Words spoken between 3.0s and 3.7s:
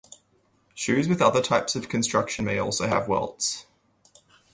welts.